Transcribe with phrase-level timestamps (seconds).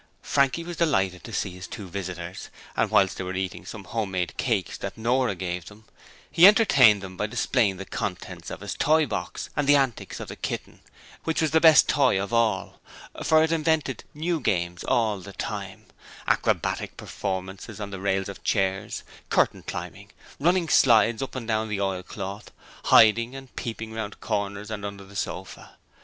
[0.23, 4.35] Frankie was delighted with these two visitors, and whilst they were eating some home made
[4.35, 5.85] cakes that Nora gave them,
[6.31, 10.27] he entertained them by displaying the contents of his toy box, and the antics of
[10.29, 10.79] the kitten,
[11.23, 12.79] which was the best toy of all,
[13.23, 15.85] for it invented new games all the time:
[16.25, 20.09] acrobatic performances on the rails of chairs; curtain climbing;
[20.39, 22.49] running slides up and down the oilcloth;
[22.85, 25.77] hiding and peeping round corners and under the sofa.